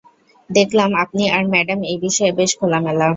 [0.49, 3.09] দেখলাম আপনি আর ম্যাডাম এই বিষয়ে বেশ খোলামেলা।